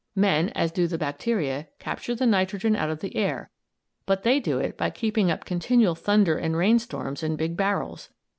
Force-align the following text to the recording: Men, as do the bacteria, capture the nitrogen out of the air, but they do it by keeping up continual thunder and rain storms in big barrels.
Men, 0.15 0.49
as 0.55 0.71
do 0.71 0.87
the 0.87 0.97
bacteria, 0.97 1.67
capture 1.77 2.15
the 2.15 2.25
nitrogen 2.25 2.75
out 2.75 2.89
of 2.89 3.01
the 3.01 3.15
air, 3.15 3.51
but 4.07 4.23
they 4.23 4.39
do 4.39 4.57
it 4.57 4.75
by 4.75 4.89
keeping 4.89 5.29
up 5.29 5.45
continual 5.45 5.93
thunder 5.93 6.39
and 6.39 6.57
rain 6.57 6.79
storms 6.79 7.21
in 7.21 7.35
big 7.35 7.55
barrels. 7.55 8.09